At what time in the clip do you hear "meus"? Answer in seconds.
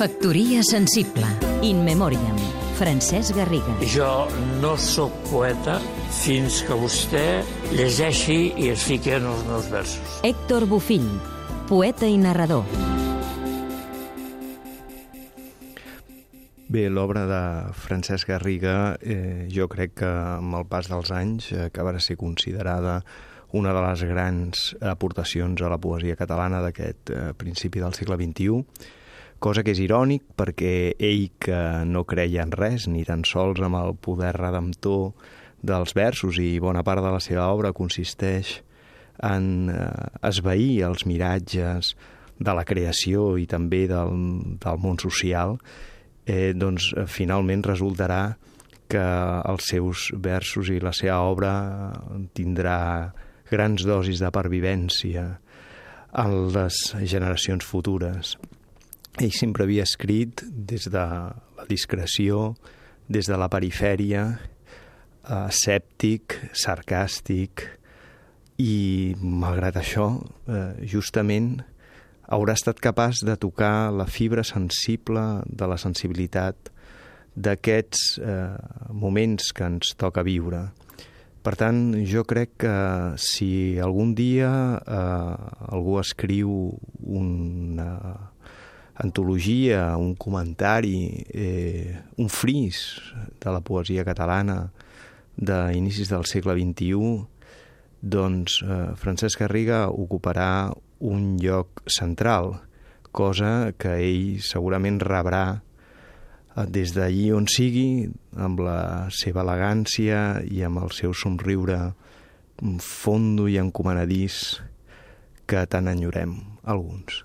9.44-9.66